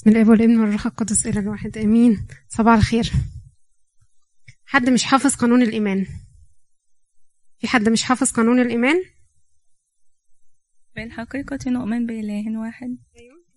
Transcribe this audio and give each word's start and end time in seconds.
بسم 0.00 0.10
الله 0.10 0.30
والإبن 0.30 0.60
والروح 0.60 0.86
القدس 0.86 1.26
إلى 1.26 1.40
الواحد 1.40 1.78
آمين. 1.78 2.26
صباح 2.48 2.74
الخير. 2.74 3.12
حد 4.64 4.90
مش 4.90 5.04
حافظ 5.04 5.34
قانون 5.34 5.62
الإيمان؟ 5.62 6.06
في 7.58 7.68
حد 7.68 7.88
مش 7.88 8.02
حافظ 8.02 8.30
قانون 8.30 8.60
الإيمان؟ 8.60 8.96
بالحقيقة 10.96 11.70
نؤمن 11.70 12.06
بإله 12.06 12.58
واحد. 12.58 12.98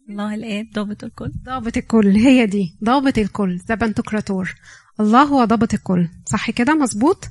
الله 0.09 0.35
الآب 0.35 0.65
ضابط 0.73 1.03
الكل. 1.03 1.31
ضابط 1.43 1.77
الكل 1.77 2.07
هي 2.07 2.45
دي 2.45 2.77
ضابط 2.83 3.17
الكل 3.17 3.57
ذا 3.57 3.75
بنتوكراتور 3.75 4.55
الله 4.99 5.23
هو 5.23 5.45
ضابط 5.45 5.73
الكل 5.73 6.09
صح 6.25 6.51
كده؟ 6.51 6.73
مظبوط. 6.73 7.25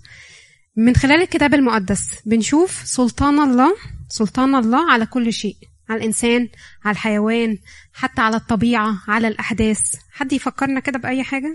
من 0.76 0.94
خلال 0.94 1.22
الكتاب 1.22 1.54
المقدس 1.54 2.22
بنشوف 2.26 2.70
سلطان 2.86 3.40
الله 3.40 3.76
سلطان 4.08 4.54
الله 4.54 4.92
على 4.92 5.06
كل 5.06 5.32
شيء. 5.32 5.71
على 5.92 6.00
الإنسان 6.00 6.48
على 6.84 6.92
الحيوان 6.92 7.58
حتى 7.92 8.20
على 8.20 8.36
الطبيعة 8.36 9.02
على 9.08 9.28
الأحداث. 9.28 9.96
حد 10.10 10.32
يفكرنا 10.32 10.80
كده 10.80 10.98
بأي 10.98 11.24
حاجة؟ 11.24 11.52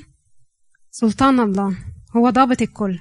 سلطان 0.92 1.40
الله 1.40 1.78
هو 2.16 2.30
ضابط 2.30 2.62
الكل. 2.62 3.00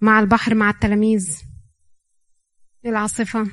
مع 0.00 0.20
البحر 0.20 0.54
مع 0.54 0.70
التلاميذ. 0.70 1.42
العاصفة؟ 2.86 3.50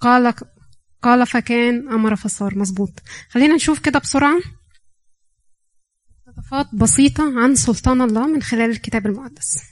قال 0.00 0.34
قال 1.02 1.26
فكان 1.26 1.88
أمر 1.88 2.16
فصار. 2.16 2.58
مظبوط. 2.58 2.92
خلينا 3.28 3.54
نشوف 3.54 3.78
كده 3.78 3.98
بسرعة 3.98 4.40
مقتطفات 6.26 6.74
بسيطة 6.74 7.40
عن 7.40 7.54
سلطان 7.54 8.02
الله 8.02 8.26
من 8.26 8.42
خلال 8.42 8.70
الكتاب 8.70 9.06
المقدس. 9.06 9.71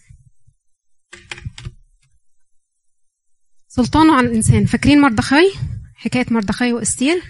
سلطانه 3.73 4.15
على 4.17 4.27
الإنسان. 4.27 4.65
فاكرين 4.65 5.01
مردخاي؟ 5.01 5.53
حكاية 5.97 6.27
مردخاي 6.31 6.73
وإستير 6.73 7.23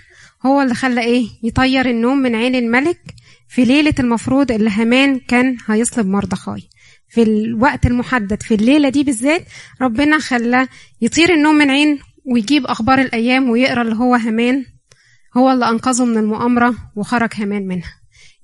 هو 0.47 0.63
اللي 0.63 0.75
خلى 0.75 1.01
إيه؟ 1.01 1.27
يطير 1.43 1.91
النوم 1.91 2.19
من 2.19 2.35
عين 2.35 2.55
الملك 2.55 3.01
في 3.49 3.65
ليلة 3.65 3.95
المفروض 3.99 4.53
اللي 4.53 4.71
هامان 4.71 5.19
كان 5.19 5.57
هيصلب 5.67 6.07
مردخاي. 6.07 6.63
في 7.09 7.23
الوقت 7.23 7.87
المحدد 7.87 8.43
في 8.43 8.55
الليلة 8.55 8.89
دي 8.89 9.05
بالذات 9.05 9.45
ربنا 9.83 10.19
خلاه 10.19 10.69
يطير 11.01 11.35
النوم 11.35 11.55
من 11.55 11.71
عين 11.71 11.99
ويجيب 12.25 12.67
أخبار 12.67 13.01
الأيام 13.01 13.51
ويقرأ 13.51 13.83
اللي 13.83 13.95
هو 13.97 14.15
هامان 14.15 14.65
هو 15.37 15.51
اللي 15.53 15.69
أنقذه 15.69 16.05
من 16.05 16.19
المؤامرة 16.19 16.75
وخرج 16.97 17.31
هامان 17.35 17.67
منها. 17.67 17.95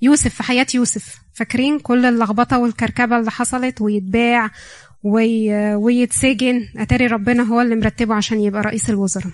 يوسف 0.03 0.35
في 0.35 0.43
حياة 0.43 0.67
يوسف. 0.75 1.17
فاكرين 1.35 1.79
كل 1.79 2.05
اللخبطة 2.05 2.59
والكركبة 2.59 3.19
اللي 3.19 3.31
حصلت 3.31 3.81
ويتباع 3.81 4.51
وي... 5.07 5.75
ويتسجن 5.75 6.69
أتاري 6.77 7.07
ربنا 7.07 7.43
هو 7.43 7.61
اللي 7.61 7.77
مرتبه 7.77 8.15
عشان 8.15 8.41
يبقى 8.41 8.63
رئيس 8.63 8.91
الوزراء. 8.91 9.33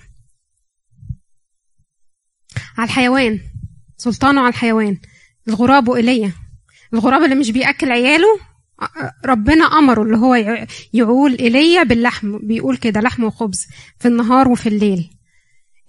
على 2.77 2.85
الحيوان. 2.85 3.39
سلطانه 3.97 4.41
على 4.41 4.49
الحيوان. 4.49 4.97
الغراب 5.47 5.87
وإيليا 5.87 6.31
الغراب 6.93 7.23
اللي 7.23 7.35
مش 7.35 7.51
بيأكل 7.51 7.91
عياله 7.91 8.39
ربنا 9.25 9.65
أمره 9.65 10.03
اللي 10.03 10.17
هو 10.17 10.35
يعول 10.93 11.37
إيليا 11.37 11.83
باللحم. 11.83 12.37
بيقول 12.37 12.77
كده 12.77 13.01
لحم 13.01 13.23
وخبز. 13.23 13.67
في 13.99 14.07
النهار 14.07 14.47
وفي 14.47 14.69
الليل. 14.69 15.09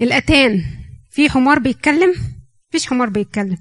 الأتان. 0.00 0.64
في 1.10 1.30
حمار 1.30 1.58
بيتكلم؟ 1.58 2.14
مفيش 2.69 2.86
حمار 2.86 3.08
بيتكلم. 3.08 3.58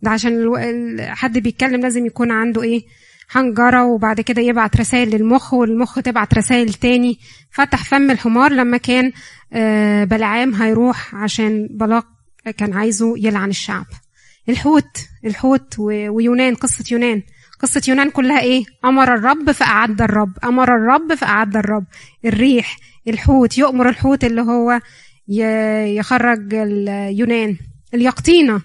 ده 0.00 0.10
عشان 0.10 0.56
حد 1.00 1.38
بيتكلم 1.38 1.80
لازم 1.80 2.06
يكون 2.06 2.30
عنده 2.30 2.62
إيه؟ 2.62 2.82
حنجرة 3.28 3.84
وبعد 3.84 4.20
كده 4.20 4.42
يبعت 4.42 4.76
رسائل 4.76 5.10
للمخ 5.10 5.54
والمخ 5.54 5.94
تبعت 5.94 6.34
رسائل 6.34 6.74
تاني. 6.74 7.18
فتح 7.50 7.84
فم 7.84 8.10
الحمار 8.10 8.52
لما 8.52 8.76
كان 8.76 9.12
بلعام 10.06 10.54
هيروح 10.54 11.14
عشان 11.14 11.68
بلاق 11.70 12.06
كان 12.56 12.72
عايزه 12.72 13.14
يلعن 13.18 13.50
الشعب. 13.50 13.86
الحوت 14.48 14.98
الحوت 15.24 15.78
ويونان 15.78 16.54
قصة 16.54 16.84
يونان. 16.90 17.22
قصة 17.60 17.82
يونان 17.88 18.10
كلها 18.10 18.40
إيه؟ 18.40 18.64
أمر 18.84 19.14
الرب 19.14 19.50
فأعد 19.50 20.02
الرب. 20.02 20.32
أمر 20.44 20.74
الرب 20.74 21.14
فأعد 21.14 21.56
الرب. 21.56 21.84
الريح 22.24 22.76
الحوت 23.08 23.58
يؤمر 23.58 23.88
الحوت 23.88 24.24
اللي 24.24 24.42
هو 24.42 24.80
يخرج 25.98 26.54
اليونان. 26.54 27.56
اليقطينة. 27.94 28.60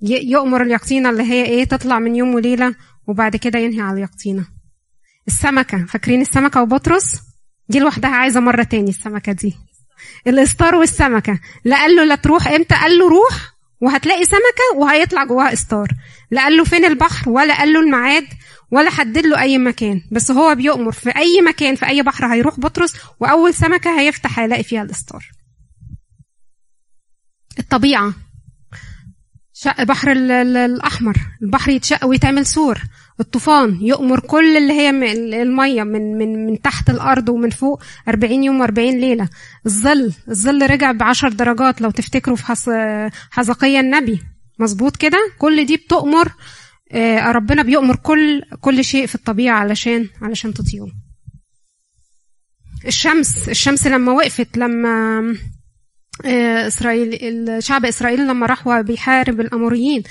يؤمر 0.00 0.62
اليقطينة 0.62 1.10
اللي 1.10 1.22
هي 1.22 1.44
إيه؟ 1.44 1.64
تطلع 1.64 1.98
من 1.98 2.16
يوم 2.16 2.34
وليلة 2.34 2.74
وبعد 3.06 3.36
كده 3.36 3.58
ينهي 3.58 3.80
على 3.80 3.96
اليقطينة 3.96 4.46
السمكة 5.28 5.84
فاكرين 5.84 6.20
السمكة 6.20 6.62
وبطرس؟ 6.62 7.20
دي 7.68 7.78
لوحدها 7.78 8.10
عايزة 8.10 8.40
مرة 8.40 8.62
تاني 8.62 8.90
السمكة 8.90 9.32
دي. 9.32 9.56
الإستار 10.26 10.74
والسمكة 10.74 11.40
لا 11.64 11.76
قال 11.76 11.96
له 11.96 12.04
لا 12.04 12.14
تروح 12.14 12.48
إمتى؟ 12.48 12.74
قال 12.74 12.98
له 12.98 13.08
روح 13.08 13.54
وهتلاقي 13.80 14.24
سمكة 14.24 14.76
وهيطلع 14.78 15.24
جواها 15.24 15.52
إستار. 15.52 15.88
لا 16.30 16.42
قال 16.42 16.56
له 16.56 16.64
فين 16.64 16.84
البحر؟ 16.84 17.30
ولا 17.30 17.58
قال 17.58 17.72
له 17.72 17.80
الميعاد 17.80 18.26
ولا 18.70 18.90
حدد 18.90 19.26
له 19.26 19.40
أي 19.40 19.58
مكان. 19.58 20.02
بس 20.12 20.30
هو 20.30 20.54
بيؤمر 20.54 20.92
في 20.92 21.16
أي 21.16 21.40
مكان 21.40 21.74
في 21.74 21.86
أي 21.86 22.02
بحر 22.02 22.26
هيروح 22.34 22.60
بطرس 22.60 22.94
وأول 23.20 23.54
سمكة 23.54 24.00
هيفتح 24.00 24.38
هيلاقي 24.38 24.62
فيها 24.62 24.82
الإستار. 24.82 25.30
الطبيعة. 27.58 28.14
شق 29.64 29.82
بحر 29.82 30.12
الأحمر. 30.12 31.16
البحر 31.42 31.70
يتشق 31.70 32.04
ويتعمل 32.04 32.46
سور. 32.46 32.78
الطوفان 33.20 33.78
يؤمر 33.82 34.20
كل 34.20 34.56
اللي 34.56 34.72
هي 34.72 34.90
المية 35.42 35.82
من 35.82 36.18
من 36.18 36.46
من 36.46 36.60
تحت 36.62 36.90
الأرض 36.90 37.28
ومن 37.28 37.50
فوق 37.50 37.82
40 38.08 38.44
يوم 38.44 38.66
و40 38.66 38.78
ليلة. 38.78 39.28
الظل. 39.66 40.12
الظل 40.28 40.70
رجع 40.70 40.92
بعشر 40.92 41.28
درجات 41.28 41.80
لو 41.80 41.90
تفتكروا 41.90 42.36
في 42.36 43.10
حزقية 43.30 43.80
النبي. 43.80 44.20
مظبوط 44.58 44.96
كده؟ 44.96 45.18
كل 45.38 45.66
دي 45.66 45.76
بتؤمر 45.76 46.32
ربنا 47.26 47.62
بيؤمر 47.62 47.96
كل 47.96 48.42
كل 48.60 48.84
شيء 48.84 49.06
في 49.06 49.14
الطبيعة 49.14 49.58
علشان 49.58 50.08
علشان 50.22 50.54
تطيعه 50.54 50.88
الشمس. 52.86 53.48
الشمس 53.48 53.86
لما 53.86 54.12
وقفت 54.12 54.56
لما 54.56 55.20
إسرائيل 56.24 57.62
شعب 57.62 57.84
إسرائيل 57.84 58.26
لما 58.26 58.46
راح 58.46 58.66
وبيحارب 58.66 59.40
الأموريين 59.40 60.02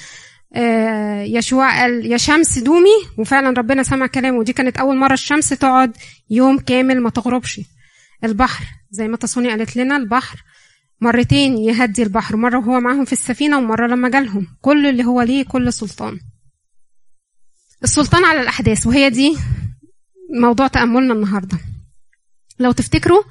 يشوع 1.38 1.82
قال 1.82 2.12
يا 2.12 2.18
شمس 2.18 2.60
دومي. 2.60 2.90
وفعلا 3.18 3.50
ربنا 3.50 3.84
سمع 3.84 4.08
كلامه. 4.08 4.38
ودي 4.38 4.54
كانت 4.54 4.78
أول 4.78 4.98
مرة 4.98 5.14
الشمس 5.14 5.50
تقعد 5.50 5.98
يوم 6.30 6.60
كامل 6.60 7.02
ما 7.02 7.10
تغربش. 7.10 7.62
البحر 8.24 8.66
زي 8.92 9.08
ما 9.08 9.18
تصوني 9.18 9.50
قالت 9.50 9.78
لنا 9.78 9.98
البحر. 9.98 10.44
مرتين 11.02 11.58
يهدي 11.58 12.04
البحر. 12.04 12.36
مرة 12.36 12.58
وهو 12.58 12.80
معاهم 12.80 13.06
في 13.06 13.14
السفينة 13.14 13.58
ومرة 13.58 13.88
لما 13.88 14.10
جالهم. 14.10 14.48
كل 14.62 14.88
اللي 14.88 15.04
هو 15.06 15.22
ليه 15.22 15.44
كل 15.44 15.74
سلطان. 15.74 16.20
السلطان 17.84 18.26
على 18.26 18.42
الأحداث. 18.42 18.88
وهي 18.88 19.10
دي 19.10 19.38
موضوع 20.40 20.68
تأملنا 20.68 21.14
النهارده. 21.14 21.58
لو 22.60 22.72
تفتكروا 22.72 23.24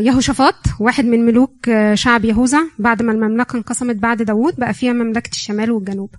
يهوشافاط 0.00 0.54
واحد 0.80 1.04
من 1.04 1.26
ملوك 1.26 1.70
شعب 1.94 2.24
يهوذا 2.24 2.58
بعد 2.78 3.02
ما 3.02 3.12
المملكة 3.12 3.56
انقسمت 3.56 3.96
بعد 3.96 4.22
داوود 4.22 4.56
بقى 4.56 4.74
فيها 4.74 4.92
مملكة 4.92 5.30
الشمال 5.30 5.70
والجنوب. 5.70 6.10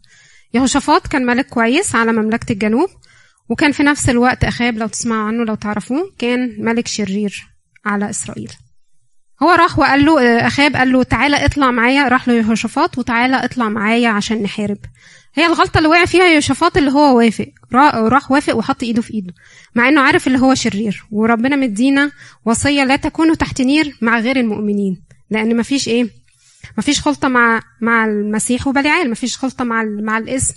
يهوشافاط 0.54 1.08
كان 1.08 1.26
ملك 1.26 1.46
كويس 1.48 1.96
على 1.96 2.12
مملكة 2.12 2.52
الجنوب 2.54 2.90
وكان 3.50 3.72
في 3.72 3.84
نفس 3.84 4.10
الوقت 4.10 4.44
أخاب 4.44 4.78
لو 4.78 4.88
تسمعوا 4.88 5.28
عنه 5.28 5.44
لو 5.46 5.56
تعرفوه 5.56 6.14
كان 6.18 6.56
ملك 6.60 6.88
شرير 6.88 7.48
على 7.86 8.10
إسرائيل. 8.10 8.52
هو 9.44 9.52
راح 9.52 9.80
وقال 9.80 10.06
له 10.06 10.48
أخاب 10.48 10.76
قال 10.76 10.92
له 10.92 11.04
تعالى 11.04 11.46
اطلع 11.46 11.72
معايا. 11.72 12.08
راح 12.08 12.28
له 12.28 12.34
يهوشافاط 12.34 12.98
وتعالى 12.98 13.36
اطلع 13.36 13.70
معايا 13.70 14.10
عشان 14.10 14.44
نحارب. 14.44 14.78
هي 15.36 15.46
الغلطة 15.46 15.78
اللي 15.78 15.90
وقع 15.90 16.06
فيها 16.06 16.26
يهوشافاط 16.26 16.78
اللي 16.78 16.92
هو 16.92 17.18
وافق. 17.18 17.48
راح 17.96 18.32
وافق 18.32 18.56
وحط 18.56 18.84
إيده 18.84 19.02
في 19.02 19.14
إيده 19.14 19.34
مع 19.76 19.90
إنه 19.90 20.02
عارف 20.02 20.28
اللي 20.28 20.40
هو 20.40 20.54
شرير. 20.56 21.06
وربنا 21.12 21.56
مدينا 21.56 22.12
وصية 22.46 22.84
لا 22.84 22.96
تكونوا 22.96 23.36
تحت 23.36 23.62
نير 23.62 23.98
مع 24.02 24.20
غير 24.20 24.38
المؤمنين 24.40 25.02
لأن 25.30 25.58
مفيش 25.58 25.88
إيه 25.88 26.10
مفيش 26.78 27.02
خلطة 27.02 27.28
مع 27.28 27.62
مع 27.82 28.06
المسيح 28.06 28.68
وبليعال 28.68 29.12
مفيش 29.12 29.38
خلطة 29.38 29.64
مع 29.64 29.84
مع 29.84 30.18
الاسم 30.18 30.56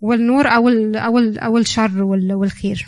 والنور 0.00 0.48
أو 0.48 0.68
ال 0.68 0.96
أو 0.96 1.18
ال 1.18 1.38
أو 1.38 1.58
الشر 1.58 2.02
والخير. 2.02 2.86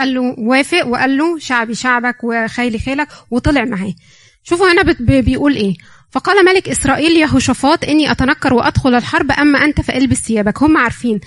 قال 0.00 0.14
له 0.14 0.34
وافق 0.38 0.86
وقال 0.86 1.16
له 1.16 1.38
شعبي 1.38 1.74
شعبك 1.74 2.16
وخيلي 2.24 2.78
خيلك 2.78 3.08
وطلع 3.30 3.64
معاه. 3.64 3.94
شوفوا 4.42 4.72
هنا 4.72 4.82
بيقول 5.00 5.56
إيه. 5.56 5.74
فقال 6.10 6.44
ملك 6.44 6.68
إسرائيل 6.68 7.16
يهوشافاط 7.16 7.84
إني 7.84 8.10
أتنكر 8.10 8.54
وأدخل 8.54 8.94
الحرب 8.94 9.32
أما 9.32 9.64
أنت 9.64 9.80
فألبس 9.80 10.16
ثيابك. 10.16 10.62
هم 10.62 10.76
عارفين 10.76 11.20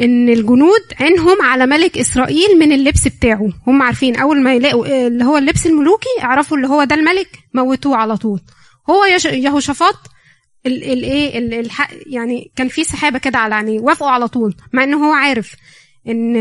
إن 0.00 0.28
الجنود 0.28 0.80
عينهم 1.00 1.42
على 1.42 1.66
ملك 1.66 1.98
إسرائيل 1.98 2.58
من 2.58 2.72
اللبس 2.72 3.08
بتاعه. 3.08 3.48
هم 3.66 3.82
عارفين 3.82 4.16
أول 4.16 4.42
ما 4.42 4.54
يلاقوا 4.54 5.06
اللي 5.06 5.24
هو 5.24 5.38
اللبس 5.38 5.66
الملوكي 5.66 6.08
يعرفوا 6.18 6.56
اللي 6.56 6.68
هو 6.68 6.84
ده 6.84 6.94
الملك 6.94 7.28
موتوه 7.54 7.96
على 7.96 8.16
طول. 8.16 8.40
هو 8.90 9.04
يهوشافاط 9.32 9.94
الايه 10.66 11.62
يعني 12.06 12.50
كان 12.56 12.68
في 12.68 12.84
سحابة 12.84 13.18
كده 13.18 13.38
على 13.38 13.54
عينيه 13.54 13.80
وافقوا 13.80 14.10
على 14.10 14.28
طول 14.28 14.54
مع 14.72 14.84
إنه 14.84 15.06
هو 15.06 15.12
عارف. 15.12 15.54
إن 16.08 16.34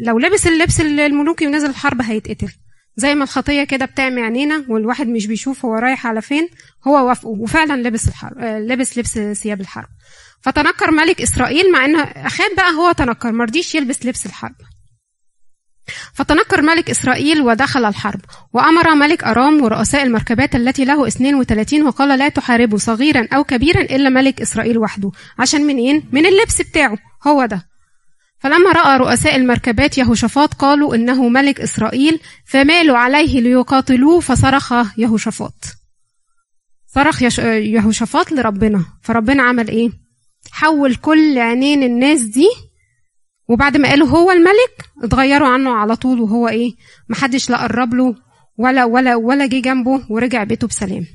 لو 0.00 0.18
لبس 0.18 0.46
اللبس 0.46 0.80
الملوكي 0.80 1.46
ونزل 1.46 1.70
الحرب 1.70 2.02
هيتقتل. 2.02 2.52
زي 2.96 3.14
ما 3.14 3.24
الخطية 3.24 3.64
كده 3.64 3.84
بتعمي 3.84 4.20
عينينا 4.22 4.64
والواحد 4.68 5.08
مش 5.08 5.26
بيشوف 5.26 5.64
هو 5.64 5.74
رايح 5.74 6.06
على 6.06 6.22
فين 6.22 6.48
هو 6.88 7.08
وافقه 7.08 7.28
وفعلا 7.28 7.82
لبس 7.88 8.08
الحرب 8.08 8.38
آه، 8.38 8.58
لبس 8.58 8.98
لبس 8.98 9.18
ثياب 9.18 9.60
الحرب. 9.60 9.88
فتنكر 10.40 10.90
ملك 10.90 11.20
إسرائيل 11.22 11.72
مع 11.72 11.84
ان 11.84 11.96
اخاب 11.96 12.50
بقى 12.56 12.72
هو 12.72 12.92
تنكر 12.92 13.32
مرضيش 13.32 13.74
يلبس 13.74 14.06
لبس 14.06 14.26
الحرب. 14.26 14.54
فتنكر 16.14 16.62
ملك 16.62 16.90
إسرائيل 16.90 17.42
ودخل 17.42 17.84
الحرب 17.84 18.20
وأمر 18.52 18.94
ملك 18.94 19.24
أرام 19.24 19.62
ورؤساء 19.62 20.02
المركبات 20.02 20.54
التي 20.56 20.84
له 20.84 21.08
32 21.08 21.82
وقال 21.86 22.18
لا 22.18 22.28
تحاربوا 22.28 22.78
صغيرا 22.78 23.28
أو 23.32 23.44
كبيرا 23.44 23.80
إلا 23.80 24.08
ملك 24.08 24.40
إسرائيل 24.40 24.78
وحده. 24.78 25.10
عشان 25.38 25.62
منين؟ 25.66 26.08
من 26.12 26.26
اللبس 26.26 26.62
بتاعه. 26.62 26.98
هو 27.26 27.44
ده. 27.46 27.71
فلما 28.42 28.72
رأى 28.72 28.98
رؤساء 28.98 29.36
المركبات 29.36 29.98
يهوشافاط 29.98 30.54
قالوا 30.54 30.94
إنه 30.94 31.28
ملك 31.28 31.60
إسرائيل 31.60 32.20
فمالوا 32.44 32.96
عليه 32.98 33.40
ليقاتلوه 33.40 34.20
فصرخ 34.20 34.98
يهوشافاط. 34.98 35.54
صرخ 36.86 37.22
يهوشافاط 37.46 38.32
لربنا. 38.32 38.84
فربنا 39.02 39.42
عمل 39.42 39.68
إيه؟ 39.68 39.90
حول 40.52 40.94
كل 40.94 41.38
عينين 41.38 41.82
الناس 41.82 42.22
دي 42.22 42.46
وبعد 43.48 43.76
ما 43.76 43.88
قالوا 43.88 44.08
هو 44.08 44.30
الملك 44.30 44.86
اتغيروا 45.02 45.48
عنه 45.48 45.70
على 45.70 45.96
طول 45.96 46.20
وهو 46.20 46.48
إيه؟ 46.48 46.74
محدش 47.08 47.50
لا 47.50 47.62
قرب 47.62 47.94
له 47.94 48.14
ولا 48.58 48.84
ولا 48.84 49.16
ولا 49.16 49.46
جه 49.46 49.60
جنبه 49.60 50.04
ورجع 50.08 50.44
بيته 50.44 50.66
بسلام. 50.66 51.06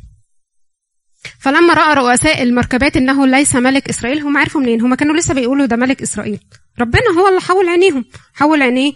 فلما 1.39 1.73
رأى 1.73 1.93
رؤساء 1.93 2.43
المركبات 2.43 2.97
إنه 2.97 3.27
ليس 3.27 3.55
ملك 3.55 3.89
إسرائيل 3.89 4.21
هم 4.21 4.37
عرفوا 4.37 4.61
منين؟ 4.61 4.81
هم 4.81 4.95
كانوا 4.95 5.15
لسه 5.15 5.33
بيقولوا 5.33 5.65
ده 5.65 5.75
ملك 5.75 6.01
إسرائيل. 6.01 6.39
ربنا 6.79 7.19
هو 7.19 7.27
اللي 7.27 7.41
حول 7.41 7.69
عينيهم 7.69 8.05
حول 8.33 8.61
عينيه 8.61 8.93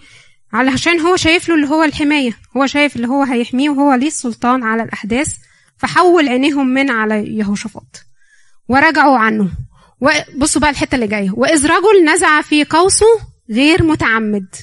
علشان 0.54 1.00
هو 1.00 1.16
شايف 1.16 1.50
له 1.50 1.56
اللي 1.56 1.68
هو 1.68 1.84
الحماية 1.84 2.32
هو 2.58 2.66
شايف 2.66 2.96
اللي 2.96 3.08
هو 3.08 3.24
هيحميه 3.24 3.70
وهو 3.70 3.94
ليه 3.94 4.08
السلطان 4.08 4.64
على 4.64 4.84
الأحداث 4.84 5.34
فحول 5.78 6.30
عينيهم 6.30 6.68
من 6.68 6.92
على 6.92 7.38
يهوشافاط. 7.38 8.02
ورجعوا 8.68 9.18
عنه. 9.18 9.50
وبصوا 10.02 10.62
بقى 10.62 10.70
الحتة 10.70 10.96
اللي 10.96 11.08
جاية. 11.08 11.32
وإذ 11.34 11.66
رجل 11.66 12.06
نزع 12.14 12.42
في 12.42 12.64
قوسه 12.64 13.06
غير 13.52 13.84
متعمد. 13.84 14.56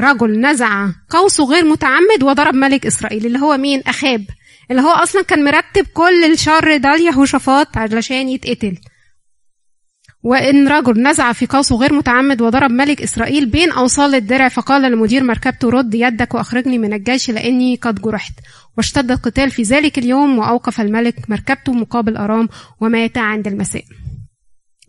رجل 0.00 0.40
نزع 0.40 0.88
قوسه 1.10 1.44
غير 1.44 1.64
متعمد 1.64 2.22
وضرب 2.22 2.54
ملك 2.54 2.86
إسرائيل 2.86 3.26
اللي 3.26 3.38
هو 3.38 3.56
مين؟ 3.56 3.82
أخاب. 3.86 4.24
اللي 4.70 4.82
هو 4.82 4.90
أصلا 4.90 5.22
كان 5.22 5.44
مرتب 5.44 5.86
كل 5.86 6.24
الشر 6.24 6.76
ده 6.76 6.96
ليهوشافاط 6.96 7.76
علشان 7.76 8.28
يتقتل. 8.28 8.76
وإن 10.22 10.68
رجل 10.68 11.02
نزع 11.02 11.32
في 11.32 11.46
قوسه 11.46 11.76
غير 11.76 11.92
متعمد 11.92 12.42
وضرب 12.42 12.70
ملك 12.70 13.02
إسرائيل 13.02 13.46
بين 13.46 13.70
أوصال 13.70 14.14
الدرع 14.14 14.48
فقال 14.48 14.92
لمدير 14.92 15.24
مركبته 15.24 15.70
رد 15.70 15.94
يدك 15.94 16.34
وأخرجني 16.34 16.78
من 16.78 16.92
الجيش 16.92 17.30
لأني 17.30 17.76
قد 17.76 18.02
جرحت. 18.02 18.32
واشتد 18.76 19.10
القتال 19.10 19.50
في 19.50 19.62
ذلك 19.62 19.98
اليوم 19.98 20.38
وأوقف 20.38 20.80
الملك 20.80 21.30
مركبته 21.30 21.72
مقابل 21.72 22.16
أرام 22.16 22.48
ومات 22.80 23.18
عند 23.18 23.46
المساء. 23.46 23.84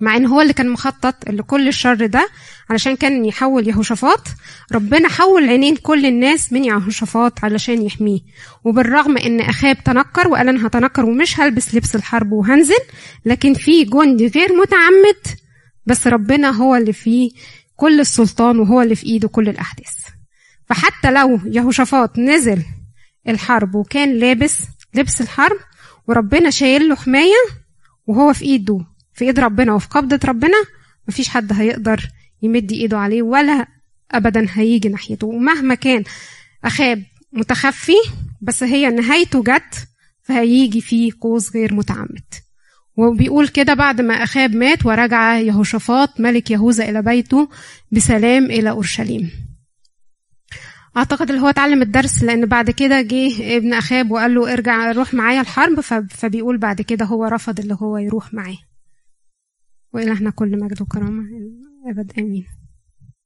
مع 0.04 0.18
إن 0.18 0.26
هو 0.26 0.42
اللي 0.42 0.54
كان 0.54 0.70
مخطط 0.70 1.30
لكل 1.30 1.68
الشر 1.68 2.06
ده 2.06 2.30
علشان 2.70 2.96
كان 2.96 3.26
يحول 3.26 3.68
يهوشافاط. 3.68 4.28
ربنا 4.72 5.10
حول 5.10 5.50
عينين 5.50 5.76
كل 5.76 6.06
الناس 6.06 6.54
من 6.54 6.64
يهوشافاط 6.66 7.44
علشان 7.46 7.82
يحميه. 7.82 8.20
وبالرغم 8.64 9.18
إن 9.18 9.42
أخاب 9.42 9.84
تنكر 9.84 10.28
وقال 10.28 10.50
أنا 10.50 10.68
هتنكر 10.68 11.06
ومش 11.06 11.40
هلبس 11.40 11.76
لبس 11.76 11.96
الحرب 11.96 12.32
وهنزل 12.32 12.80
لكن 13.26 13.54
في 13.54 13.84
جندي 13.84 14.28
غير 14.28 14.50
متعمد 14.54 15.40
بس 15.86 16.08
ربنا 16.08 16.50
هو 16.50 16.76
اللي 16.76 16.94
فيه 16.94 17.32
كل 17.76 18.00
السلطان 18.00 18.60
وهو 18.60 18.82
اللي 18.82 18.96
في 18.96 19.06
إيده 19.06 19.28
كل 19.28 19.50
الأحداث. 19.50 19.96
فحتى 20.70 21.12
لو 21.12 21.40
يهوشافاط 21.46 22.20
نزل 22.20 22.64
الحرب 23.30 23.76
وكان 23.76 24.14
لابس 24.20 24.58
لبس 24.96 25.22
الحرب 25.22 25.58
وربنا 26.08 26.50
شايل 26.50 26.90
له 26.90 26.96
حماية 26.96 27.44
وهو 28.08 28.34
في 28.34 28.46
إيده 28.46 28.80
في 29.14 29.26
ايد 29.26 29.40
ربنا 29.40 29.74
وفي 29.74 29.88
قبضة 29.88 30.20
ربنا 30.26 30.58
مفيش 31.08 31.30
حد 31.30 31.54
هيقدر 31.54 32.08
يمد 32.42 32.72
ايده 32.72 32.98
عليه 32.98 33.22
ولا 33.22 33.68
ابدا 34.12 34.48
هيجي 34.50 34.90
ناحيته. 34.90 35.28
ومهما 35.28 35.76
كان 35.76 36.04
أخاب 36.64 37.04
متخفي 37.34 37.96
بس 38.42 38.64
هي 38.64 38.90
نهايته 38.90 39.44
جت 39.44 39.88
فهيجي 40.22 40.82
فيه 40.82 41.12
قوس 41.22 41.56
غير 41.56 41.74
متعمد. 41.74 42.24
وبيقول 42.98 43.48
كده 43.48 43.74
بعد 43.74 44.02
ما 44.02 44.14
أخاب 44.14 44.56
مات 44.56 44.86
ورجع 44.86 45.40
يهوشافاط 45.40 46.20
ملك 46.20 46.52
يهوذا 46.52 46.90
إلى 46.90 47.02
بيته 47.02 47.50
بسلام 47.92 48.46
إلى 48.46 48.70
أورشليم. 48.70 49.32
أعتقد 50.98 51.30
اللي 51.30 51.42
هو 51.42 51.48
اتعلم 51.50 51.82
الدرس 51.82 52.24
لأن 52.24 52.46
بعد 52.46 52.72
كده 52.72 53.02
جه 53.02 53.58
ابن 53.58 53.74
أخاب 53.74 54.12
وقال 54.12 54.36
له 54.36 54.54
ارجع 54.54 54.92
روح 54.92 55.14
معايا 55.14 55.42
الحرب 55.42 55.80
فبيقول 56.10 56.58
بعد 56.58 56.82
كده 56.82 57.06
هو 57.06 57.26
رفض 57.26 57.60
اللي 57.60 57.78
هو 57.82 57.98
يروح 57.98 58.34
معاه. 58.34 58.58
وإلهنا 59.94 60.30
كل 60.30 60.60
مجد 60.60 60.82
وكرامة 60.82 61.24
أبد 61.86 62.12
آمين. 62.20 62.63